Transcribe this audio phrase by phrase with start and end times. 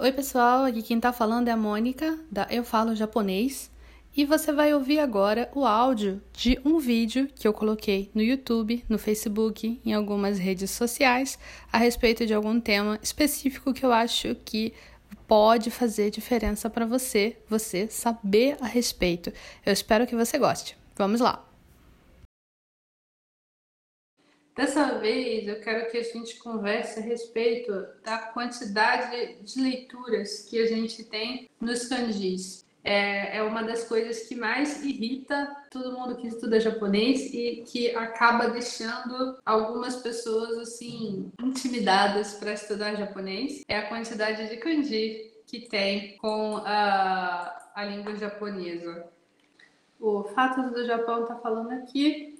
[0.00, 3.68] Oi, pessoal, aqui quem tá falando é a Mônica, da Eu Falo Japonês,
[4.16, 8.84] e você vai ouvir agora o áudio de um vídeo que eu coloquei no YouTube,
[8.88, 11.36] no Facebook, em algumas redes sociais,
[11.72, 14.72] a respeito de algum tema específico que eu acho que
[15.26, 19.32] pode fazer diferença para você, você saber a respeito.
[19.66, 20.78] Eu espero que você goste.
[20.94, 21.47] Vamos lá!
[24.58, 27.70] Dessa vez eu quero que a gente converse a respeito
[28.02, 32.66] da quantidade de leituras que a gente tem nos kanjis.
[32.82, 37.94] É, é uma das coisas que mais irrita todo mundo que estuda japonês e que
[37.94, 43.62] acaba deixando algumas pessoas assim intimidadas para estudar japonês.
[43.68, 49.06] É a quantidade de kanji que tem com a, a língua japonesa.
[50.00, 52.37] O Fatos do Japão está falando aqui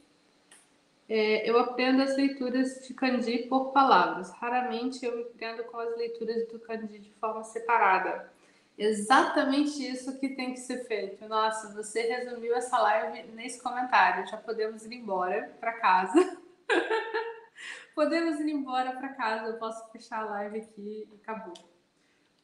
[1.08, 4.30] é, eu aprendo as leituras de kanji por palavras.
[4.32, 8.30] Raramente eu aprendo com as leituras do kanji de forma separada.
[8.76, 11.26] Exatamente isso que tem que ser feito.
[11.26, 14.28] Nossa, você resumiu essa live nesse comentário.
[14.28, 16.38] Já podemos ir embora para casa.
[17.94, 19.46] podemos ir embora para casa.
[19.46, 21.54] Eu posso fechar a live aqui e acabou.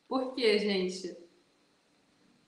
[0.08, 1.16] Por quê, gente?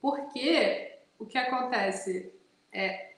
[0.01, 2.33] Porque o que acontece
[2.73, 3.16] é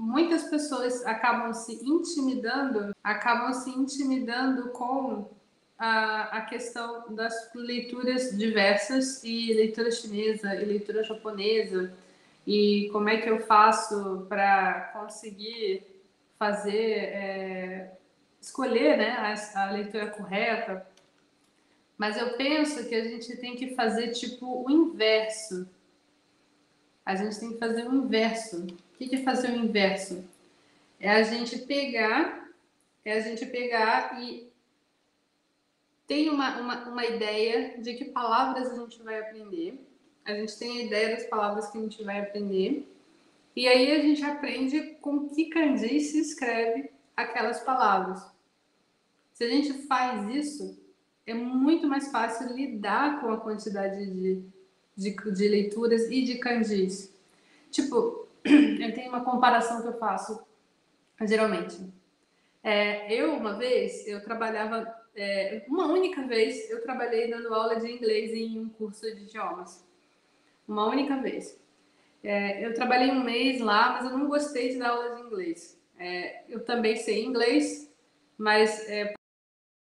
[0.00, 5.28] muitas pessoas acabam se intimidando, acabam se intimidando com
[5.78, 11.92] a, a questão das leituras diversas e leitura chinesa e leitura japonesa
[12.46, 15.82] e como é que eu faço para conseguir
[16.38, 17.92] fazer é,
[18.40, 20.86] escolher né, a, a leitura correta.
[21.98, 25.68] Mas eu penso que a gente tem que fazer tipo o inverso.
[27.04, 28.66] A gente tem que fazer o inverso
[29.00, 30.22] que, que é fazer o inverso?
[30.98, 32.46] É a gente pegar,
[33.02, 34.46] é a gente pegar e
[36.06, 39.82] tem uma, uma, uma ideia de que palavras a gente vai aprender.
[40.22, 42.86] A gente tem a ideia das palavras que a gente vai aprender.
[43.56, 48.22] E aí a gente aprende com que kanji se escreve aquelas palavras.
[49.32, 50.78] Se a gente faz isso,
[51.26, 54.42] é muito mais fácil lidar com a quantidade de,
[55.00, 57.12] de, de leituras e de kanjis.
[57.70, 60.44] Tipo, eu tenho uma comparação que eu faço
[61.22, 61.78] geralmente.
[62.62, 67.90] É, eu, uma vez, eu trabalhava, é, uma única vez, eu trabalhei dando aula de
[67.90, 69.84] inglês em um curso de idiomas.
[70.68, 71.58] Uma única vez.
[72.22, 75.80] É, eu trabalhei um mês lá, mas eu não gostei de dar aula de inglês.
[75.98, 77.90] É, eu também sei inglês,
[78.36, 79.14] mas é,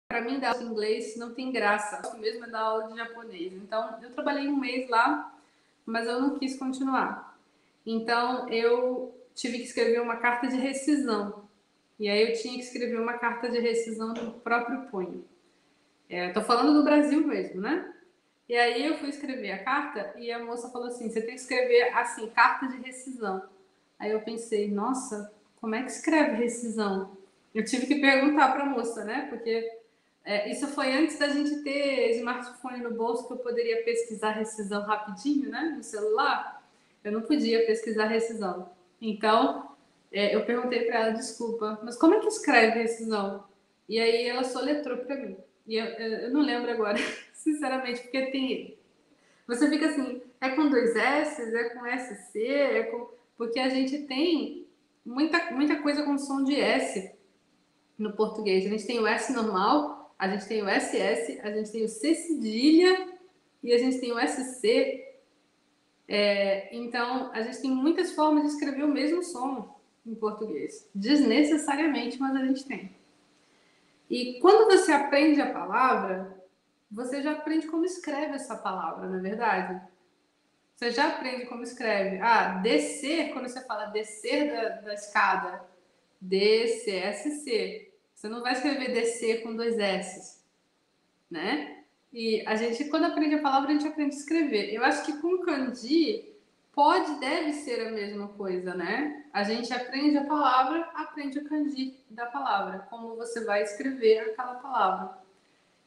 [0.09, 2.01] para mim dar aula de inglês não tem graça.
[2.05, 3.53] Eu mesmo é dar aula de japonês.
[3.53, 5.39] Então, eu trabalhei um mês lá,
[5.85, 7.39] mas eu não quis continuar.
[7.85, 11.49] Então eu tive que escrever uma carta de rescisão.
[11.99, 15.25] E aí eu tinha que escrever uma carta de rescisão no próprio punho.
[16.09, 17.95] Estou é, falando do Brasil mesmo, né?
[18.49, 21.41] E aí eu fui escrever a carta e a moça falou assim: você tem que
[21.41, 23.43] escrever assim, carta de rescisão.
[23.99, 27.17] Aí eu pensei, nossa, como é que escreve rescisão?
[27.55, 29.27] Eu tive que perguntar para a moça, né?
[29.29, 29.78] Porque
[30.29, 34.83] é, isso foi antes da gente ter smartphone no bolso que eu poderia pesquisar rescisão
[34.83, 35.73] rapidinho, né?
[35.75, 36.63] No celular
[37.03, 38.71] eu não podia pesquisar rescisão.
[39.01, 39.71] Então,
[40.13, 43.45] é, eu perguntei para ela, desculpa, mas como é que escreve rescisão?
[43.89, 45.39] E aí ela soletrou para mim.
[45.67, 46.99] E eu, eu, não lembro agora,
[47.33, 48.79] sinceramente, porque tem.
[49.47, 53.09] Você fica assim, é com dois S, é com SC, é com.
[53.39, 54.67] Porque a gente tem
[55.07, 57.13] muita, muita coisa com som de S
[57.97, 58.67] no português.
[58.67, 61.89] A gente tem o S normal, a gente tem o SS, a gente tem o
[61.89, 63.09] C cedilha
[63.63, 65.05] e a gente tem o SC.
[66.09, 70.89] É, então, a gente tem muitas formas de escrever o mesmo som em português.
[70.95, 72.97] Desnecessariamente, mas a gente tem.
[74.11, 76.43] E quando você aprende a palavra,
[76.91, 79.81] você já aprende como escreve essa palavra, na é verdade?
[80.75, 82.19] Você já aprende como escreve.
[82.23, 85.69] Ah, descer, quando você fala descer da, da escada,
[86.21, 87.88] D-C-S-C.
[88.19, 90.41] Você não vai escrever descer com dois S,
[91.31, 91.85] né?
[92.13, 94.75] E a gente, quando aprende a palavra, a gente aprende a escrever.
[94.75, 96.29] Eu acho que com kanji
[96.73, 99.25] pode, deve ser a mesma coisa, né?
[99.33, 104.57] A gente aprende a palavra, aprende o kanji da palavra, como você vai escrever aquela
[104.57, 105.17] palavra.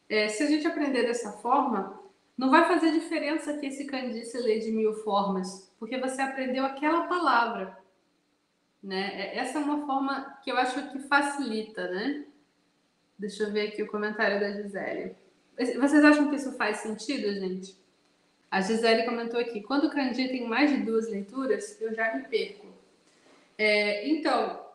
[0.08, 2.00] É, se a gente aprender dessa forma,
[2.38, 6.64] não vai fazer diferença que esse kanji se lê de mil formas, porque você aprendeu
[6.64, 7.78] aquela palavra.
[8.84, 9.12] Né?
[9.14, 12.26] É, essa é uma forma que eu acho que facilita, né?
[13.18, 15.16] Deixa eu ver aqui o comentário da Gisele.
[15.58, 17.80] Vocês acham que isso faz sentido, gente?
[18.50, 22.24] A Gisele comentou aqui: quando o kanji tem mais de duas leituras, eu já me
[22.24, 22.68] perco.
[23.58, 24.66] É, então,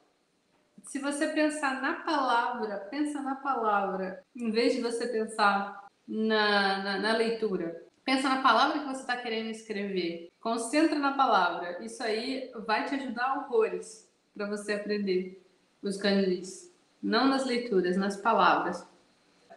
[0.85, 6.99] se você pensar na palavra, pensa na palavra, em vez de você pensar na, na,
[6.99, 7.85] na leitura.
[8.05, 10.31] Pensa na palavra que você está querendo escrever.
[10.47, 11.85] Concentra na palavra.
[11.85, 15.45] Isso aí vai te ajudar horrores para você aprender
[15.83, 16.73] os kanjis.
[17.03, 18.87] Não nas leituras, nas palavras.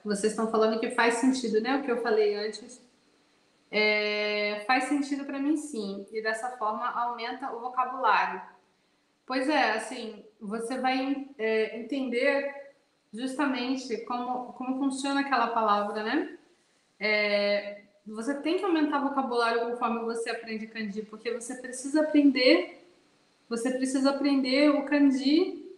[0.04, 1.76] Vocês estão falando que faz sentido, né?
[1.76, 2.84] O que eu falei antes.
[3.70, 6.08] É, faz sentido para mim sim.
[6.12, 8.42] E dessa forma aumenta o vocabulário.
[9.28, 12.74] Pois é, assim, você vai é, entender
[13.14, 16.36] justamente como, como funciona aquela palavra, né?
[17.00, 22.88] É, você tem que aumentar o vocabulário conforme você aprende kanji, porque você precisa aprender,
[23.48, 25.78] você precisa aprender o kanji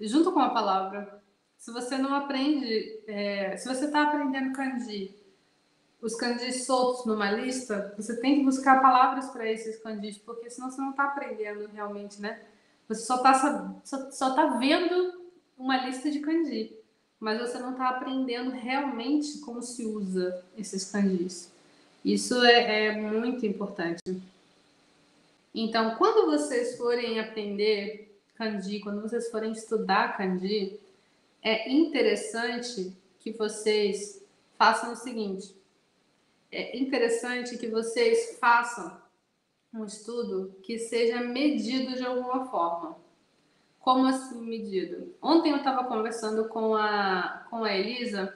[0.00, 1.22] junto com a palavra.
[1.56, 5.16] Se você não aprende, é, se você está aprendendo kanji,
[6.00, 10.70] os kanjis soltos numa lista, você tem que buscar palavras para esses kanjis, porque senão
[10.70, 12.42] você não está aprendendo realmente, né?
[12.86, 15.24] Você só está só, só tá vendo
[15.56, 16.76] uma lista de kanji,
[17.18, 21.53] mas você não está aprendendo realmente como se usa esses kanjis.
[22.04, 24.02] Isso é, é muito importante.
[25.54, 30.78] Então, quando vocês forem aprender kanji, quando vocês forem estudar kanji,
[31.42, 34.22] é interessante que vocês
[34.58, 35.54] façam o seguinte:
[36.52, 39.00] é interessante que vocês façam
[39.72, 42.96] um estudo que seja medido de alguma forma.
[43.80, 45.14] Como assim medido?
[45.20, 48.34] Ontem eu estava conversando com a, com a Elisa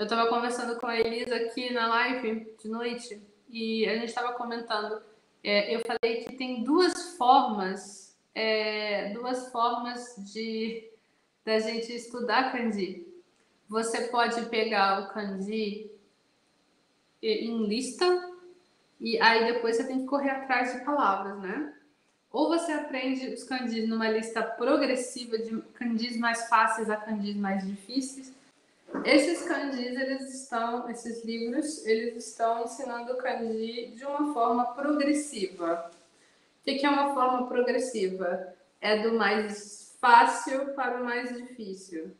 [0.00, 4.32] eu estava conversando com a Elisa aqui na live de noite e a gente estava
[4.32, 5.02] comentando.
[5.44, 10.88] É, eu falei que tem duas formas, é, duas formas de
[11.44, 13.06] da gente estudar kanji.
[13.68, 15.90] Você pode pegar o kanji
[17.20, 18.06] em lista
[18.98, 21.74] e aí depois você tem que correr atrás de palavras, né?
[22.32, 27.66] Ou você aprende os kanjis numa lista progressiva de kanjis mais fáceis a kanjis mais
[27.66, 28.39] difíceis,
[29.04, 35.90] esses kanjis, eles estão, esses livros, eles estão ensinando o kanji de uma forma progressiva.
[36.60, 38.54] O que é uma forma progressiva?
[38.80, 42.16] É do mais fácil para o mais difícil.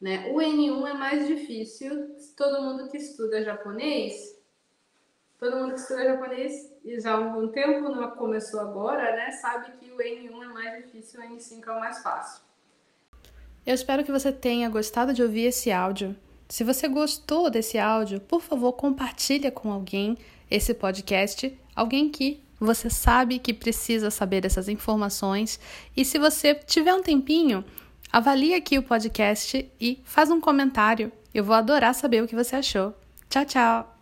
[0.00, 0.30] Né?
[0.30, 2.16] O N1 é mais difícil.
[2.36, 4.38] Todo mundo que estuda japonês,
[5.38, 9.30] todo mundo que estuda japonês e já há algum tempo, não começou agora, né?
[9.32, 12.42] Sabe que o N1 é mais difícil, o N5 é o mais fácil.
[13.66, 16.14] Eu espero que você tenha gostado de ouvir esse áudio.
[16.48, 20.16] Se você gostou desse áudio, por favor, compartilhe com alguém
[20.48, 25.58] esse podcast, alguém que você sabe que precisa saber dessas informações.
[25.96, 27.64] E se você tiver um tempinho,
[28.12, 31.10] avalie aqui o podcast e faz um comentário.
[31.34, 32.94] Eu vou adorar saber o que você achou.
[33.28, 33.95] Tchau, tchau!